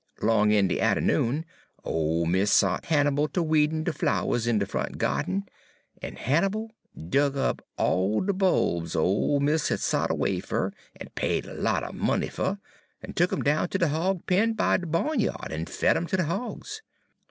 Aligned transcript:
'Long 0.19 0.49
in 0.51 0.67
de 0.67 0.79
atternoon, 0.81 1.45
ole 1.83 2.25
mis' 2.25 2.51
sot 2.51 2.85
Hannibal 2.85 3.27
ter 3.27 3.43
weedin' 3.43 3.83
de 3.83 3.93
flowers 3.93 4.47
in 4.47 4.57
de 4.57 4.65
front 4.65 4.97
gya'den, 4.97 5.43
en 6.01 6.15
Hannibal 6.15 6.71
dug 7.11 7.37
up 7.37 7.61
all 7.77 8.21
de 8.21 8.33
bulbs 8.33 8.95
ole 8.95 9.39
mis' 9.39 9.67
had 9.69 9.79
sont 9.79 10.09
erway 10.09 10.39
fer, 10.43 10.73
en 10.99 11.09
paid 11.13 11.45
a 11.45 11.53
lot 11.53 11.83
er 11.87 11.93
money 11.93 12.29
fer, 12.29 12.57
en 13.03 13.13
tuk 13.13 13.31
'em 13.31 13.43
down 13.43 13.69
ter 13.69 13.77
de 13.77 13.89
hawg 13.89 14.25
pen 14.25 14.53
by 14.53 14.75
de 14.77 14.87
ba'nya'd, 14.87 15.51
en 15.51 15.67
fed 15.67 15.95
'em 15.95 16.07
ter 16.07 16.17
de 16.17 16.23
hawgs. 16.23 16.81